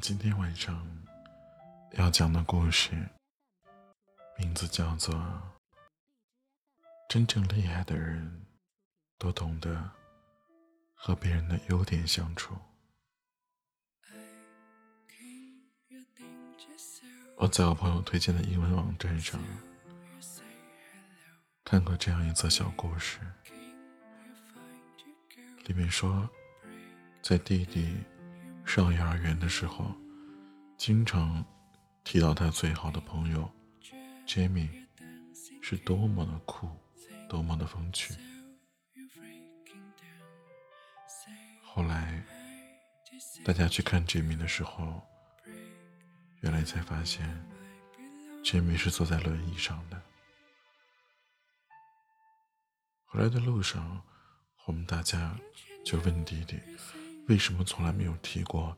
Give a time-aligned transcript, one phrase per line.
[0.00, 0.86] 今天晚上
[1.92, 2.90] 要讲的故事，
[4.38, 5.14] 名字叫做
[7.08, 8.46] 《真正厉害的人
[9.18, 9.90] 都懂得
[10.94, 12.54] 和别人的优点相处》。
[17.36, 19.40] 我在我朋友推荐的英文网站上
[21.64, 23.18] 看过这样一则小故事，
[25.64, 26.28] 里面说，
[27.22, 27.96] 在弟弟。
[28.76, 29.90] 上幼儿园的时候，
[30.76, 31.42] 经常
[32.04, 33.50] 提到他最好的朋友
[34.26, 34.68] Jamie
[35.62, 36.68] 是多么的酷，
[37.26, 38.12] 多么的风趣。
[41.62, 42.22] 后来
[43.46, 45.00] 大家去看 Jamie 的时候，
[46.42, 47.26] 原来才发现
[48.44, 50.02] Jamie 是坐在轮椅上的。
[53.06, 54.02] 回来的路上，
[54.66, 55.34] 我们大家
[55.82, 56.60] 就问弟弟。
[57.28, 58.76] 为什么从来没有提过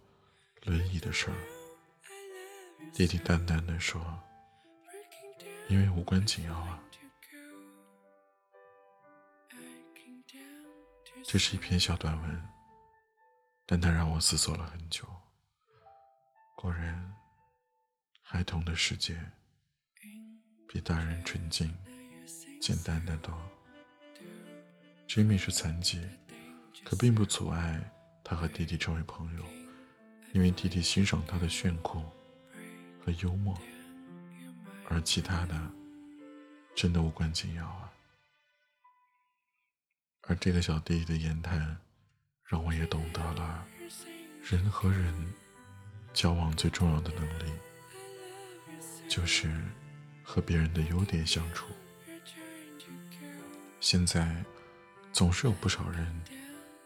[0.64, 1.36] 轮椅的事儿？
[2.94, 4.02] 弟弟淡淡的说
[5.68, 6.82] ：“因为无关紧要啊。”
[11.22, 12.48] 这是一篇小短文，
[13.66, 15.06] 但它让我思索了很久。
[16.56, 17.14] 果然，
[18.22, 19.20] 孩童的世界
[20.66, 21.70] 比大人纯净、
[22.62, 23.38] 简单的多。
[25.06, 26.00] Jimmy 是残疾，
[26.82, 27.78] 可并不阻碍。
[28.28, 29.44] 他和弟弟成为朋友，
[30.34, 32.04] 因为弟弟欣赏他的炫酷
[33.02, 33.58] 和幽默，
[34.86, 35.58] 而其他的
[36.74, 37.90] 真的无关紧要啊。
[40.24, 41.74] 而这个小弟弟的言谈，
[42.44, 43.66] 让我也懂得了
[44.42, 45.14] 人和人
[46.12, 47.50] 交往最重要的能力，
[49.08, 49.50] 就是
[50.22, 51.68] 和别人的优点相处。
[53.80, 54.44] 现在
[55.14, 56.20] 总是有不少人。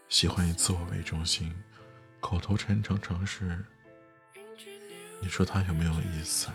[0.09, 1.53] 喜欢以自我为中心，
[2.19, 3.65] 口头禅常常是
[5.19, 6.49] ：“你说他有没有意思？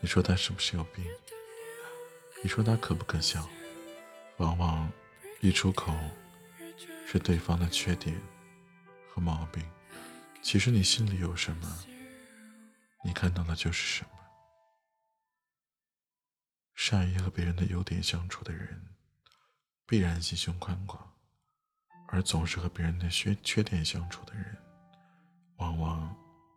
[0.00, 1.04] 你说他是不是有病？
[2.42, 3.48] 你说他可不可笑？”
[4.38, 4.90] 往往
[5.40, 5.94] 一出口
[7.06, 8.20] 是对方的缺点
[9.08, 9.62] 和毛病。
[10.40, 11.84] 其实你心里有什么，
[13.04, 14.10] 你看到的就是什么。
[16.74, 18.94] 善于和别人的优点相处的人，
[19.86, 21.12] 必然心胸宽广。
[22.12, 24.54] 而总是和别人的缺缺点相处的人，
[25.56, 26.14] 往往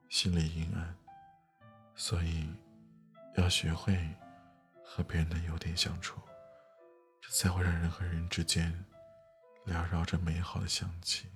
[0.10, 0.96] 心里阴暗。
[1.96, 2.54] 所以，
[3.38, 3.98] 要学会
[4.84, 6.20] 和别人的优点相处，
[7.22, 8.86] 这才会让人和人之间
[9.66, 11.30] 缭绕着美好的香气。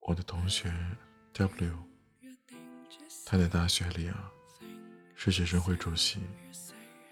[0.00, 0.74] 我的同学
[1.34, 1.78] W，
[3.24, 4.28] 他在大学里啊，
[5.14, 6.20] 是学生会主席，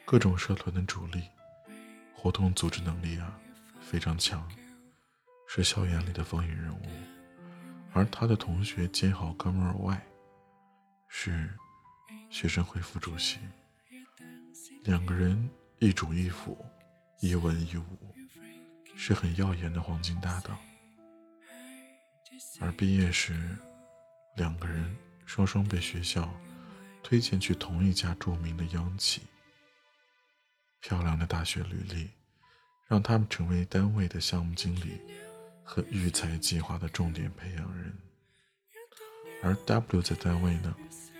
[0.05, 1.31] 各种社团的主力。
[2.17, 3.39] 活动组织能力啊
[3.81, 4.49] 非常强，
[5.47, 6.83] 是校园里的风云人物。
[7.93, 10.03] 而他的同学兼好哥们儿 Y，
[11.09, 11.49] 是
[12.31, 13.39] 学生会副主席。
[14.83, 16.65] 两个人一主一辅，
[17.21, 18.15] 一文一武，
[18.97, 20.59] 是很耀眼的黄金搭档。
[22.61, 23.57] 而毕业时，
[24.37, 24.97] 两个人
[25.27, 26.29] 双双被学校
[27.03, 29.23] 推荐去同一家著名的央企。
[30.87, 32.09] 漂亮的大学履历，
[32.87, 35.01] 让他们成为单位的项目经理
[35.65, 37.93] 和育才计划的重点培养人。
[39.43, 40.73] 而 W 在单位呢，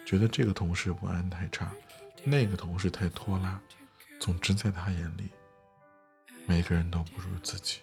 [0.07, 1.73] 觉得这个同事文案太差，
[2.23, 3.61] 那个同事太拖拉，
[4.21, 5.31] 总之在他眼里，
[6.47, 7.81] 每个人都不如自己。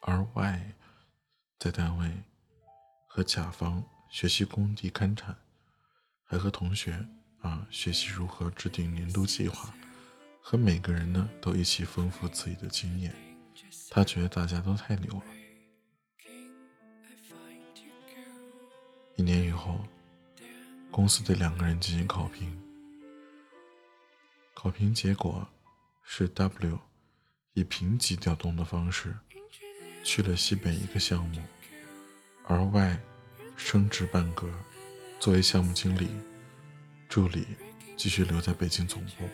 [0.00, 0.72] 而 Y
[1.60, 2.10] 在单位
[3.06, 5.32] 和甲方学习工地勘察，
[6.24, 7.06] 还和同学。
[7.40, 9.72] 啊，学习如何制定年度计划，
[10.42, 13.14] 和每个人呢都一起丰富自己的经验。
[13.90, 15.24] 他觉得大家都太牛了。
[19.16, 19.84] 一年以后，
[20.90, 22.58] 公司对两个人进行考评，
[24.54, 25.46] 考评结果
[26.02, 26.78] 是 W
[27.54, 29.16] 以评级调动的方式
[30.02, 31.42] 去了西北一个项目，
[32.46, 33.00] 而 Y
[33.56, 34.48] 升职半格，
[35.18, 36.08] 作为项目经理。
[37.10, 37.44] 助理
[37.96, 39.28] 继续留在北京总部，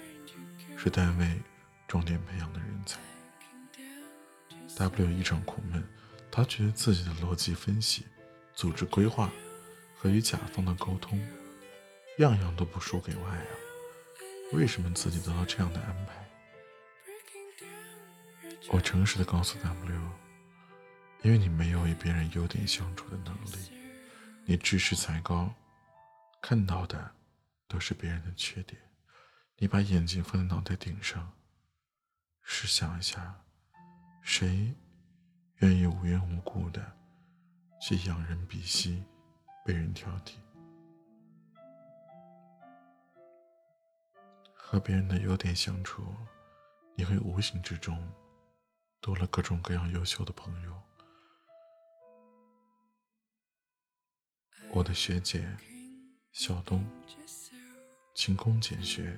[0.79, 1.41] 是单位
[1.87, 2.99] 重点培养的人才。
[4.79, 5.87] W 异常苦闷，
[6.31, 8.07] 他觉得自己的逻辑分析、
[8.55, 9.31] 组织规划
[9.95, 11.21] 和与甲方的沟通，
[12.17, 13.47] 样样都不输给 Y 啊！
[14.55, 16.15] 为什么自己得到这样的安排？
[18.71, 20.11] 我诚实的告诉 W，
[21.21, 23.71] 因为你没有与别人优点相处的能力，
[24.47, 25.55] 你知识才高，
[26.41, 27.16] 看到的。
[27.69, 28.81] 都是别人的缺点，
[29.57, 31.33] 你把眼睛放在脑袋顶上，
[32.43, 33.45] 试想一下，
[34.23, 34.75] 谁
[35.57, 36.97] 愿意无缘无故的
[37.81, 39.05] 去仰人鼻息，
[39.65, 40.35] 被人挑剔。
[44.55, 46.15] 和别人的优点相处，
[46.97, 48.13] 你会无形之中
[49.01, 50.83] 多了各种各样优秀的朋友。
[54.73, 55.57] 我的学姐
[56.33, 56.85] 小东，
[58.17, 59.15] 勤工俭学，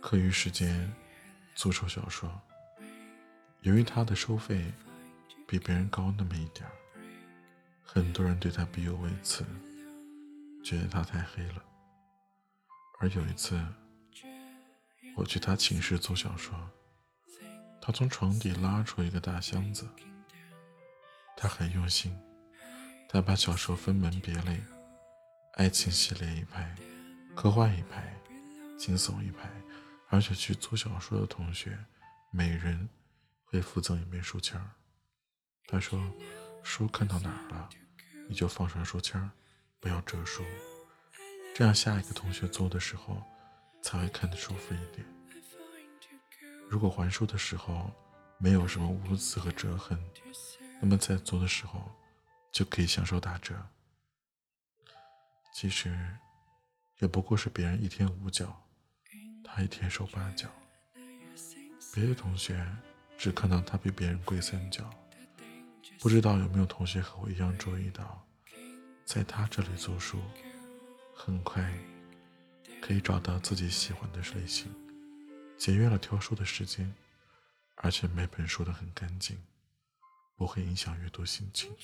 [0.00, 0.88] 课余时间
[1.56, 2.30] 做手小说。
[3.62, 4.72] 由于他的收费
[5.48, 6.72] 比别人高那么一点儿，
[7.82, 9.44] 很多人对她必有微词，
[10.62, 11.64] 觉得他太黑了。
[13.00, 13.60] 而有一次，
[15.16, 16.56] 我去他寝室做小说，
[17.80, 19.88] 他从床底拉出一个大箱子，
[21.36, 22.16] 他很用心，
[23.08, 24.60] 他把小说分门别类，
[25.54, 26.72] 爱情系列一排，
[27.40, 28.12] 科幻一排，
[28.76, 29.48] 惊悚一排，
[30.08, 31.78] 而且去租小说的同学，
[32.32, 32.88] 每人
[33.44, 34.68] 会附赠一枚书签儿。
[35.68, 36.02] 他说，
[36.64, 37.68] 书看到哪儿了，
[38.28, 39.30] 你就放上书签儿，
[39.78, 40.42] 不要折书，
[41.54, 43.22] 这样下一个同学做的时候。
[43.80, 45.06] 才会看得舒服一点。
[46.68, 47.88] 如果还书的时候
[48.36, 49.96] 没有什么污渍和折痕，
[50.80, 51.88] 那么在做的时候
[52.50, 53.54] 就可以享受打折。
[55.54, 55.96] 其实
[56.98, 58.64] 也不过是别人一天五角，
[59.44, 60.48] 他一天收八角。
[61.94, 62.64] 别的同学
[63.16, 64.88] 只看到他比别人贵三角，
[66.00, 68.26] 不知道有没有同学和我一样注意到，
[69.04, 70.20] 在他这里租书
[71.14, 71.72] 很快。
[72.80, 74.72] 可以找到自己喜欢的类型，
[75.58, 76.94] 节约了挑书的时间，
[77.74, 79.36] 而且每本书都很干净，
[80.36, 81.74] 不会影响阅读心情。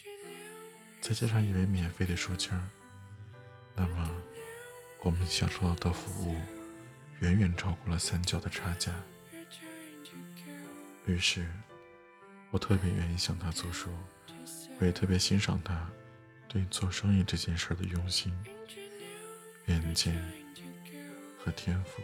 [1.00, 2.56] 再加上一枚免费的书签
[3.74, 4.08] 那么
[5.04, 6.34] 我们享受到的服务
[7.20, 8.92] 远远超过了三角的差价。
[11.06, 11.46] 于是，
[12.50, 13.90] 我特别愿意向他租书，
[14.80, 15.88] 我也特别欣赏他
[16.48, 18.36] 对做生意这件事的用心、
[19.66, 20.20] 远见。
[21.44, 22.02] 和天赋，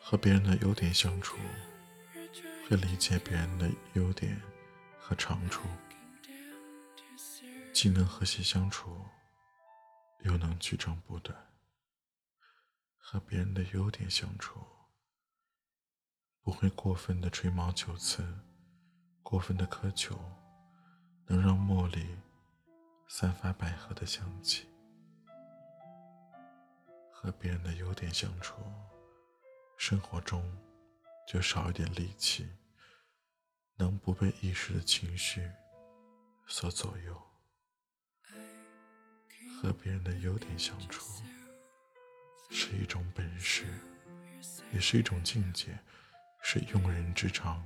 [0.00, 1.38] 和别人的优点相处，
[2.68, 4.36] 会理解别人的优点
[4.98, 5.62] 和长处，
[7.80, 9.06] 既能和谐相处，
[10.24, 11.46] 又能取长补短。
[12.96, 14.58] 和别人的优点相处，
[16.42, 18.26] 不会过分的吹毛求疵，
[19.22, 20.18] 过分的苛求，
[21.26, 22.18] 能让茉莉
[23.06, 24.68] 散发百合的香气。
[27.12, 28.60] 和别人的优点相处，
[29.76, 30.42] 生活中
[31.28, 32.44] 就少一点戾气，
[33.76, 35.48] 能不被一时的情绪
[36.48, 37.27] 所左右。
[39.60, 41.04] 和别人的优点相处
[42.48, 43.66] 是一种本事，
[44.72, 45.76] 也是一种境界，
[46.40, 47.60] 是用人之长。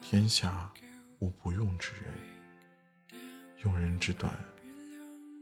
[0.00, 0.68] 天下
[1.20, 3.22] 无不用之人，
[3.62, 4.34] 用人之短，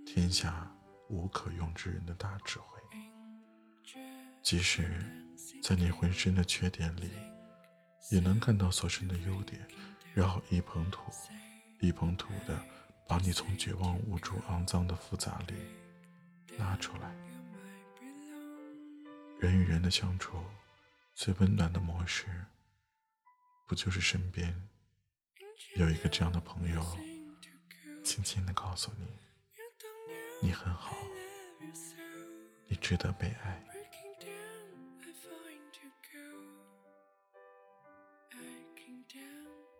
[0.04, 0.70] 天下
[1.08, 2.78] 无可用之人的大智慧。
[4.42, 5.02] 即使
[5.62, 7.10] 在你浑身的缺点里，
[8.10, 9.66] 也能看到所剩的优点，
[10.12, 11.10] 然后一捧土，
[11.80, 12.62] 一捧土的
[13.10, 15.54] 把你从绝望、无助、肮脏的复杂里
[16.56, 17.12] 拉出来。
[19.40, 20.40] 人与人的相处，
[21.16, 22.28] 最温暖的模式，
[23.66, 24.54] 不就是身边
[25.74, 26.80] 有一个这样的朋友，
[28.04, 29.08] 轻轻的告诉你，
[30.40, 30.96] 你很好，
[32.68, 33.60] 你值得被爱。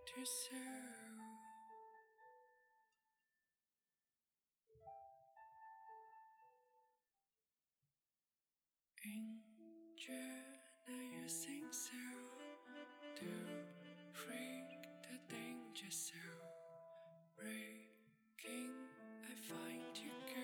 [0.05, 0.70] 觉
[11.31, 11.93] sing so
[13.15, 13.25] to
[14.13, 16.17] freak the danger so
[17.39, 18.75] breaking
[19.23, 20.40] I find you girl.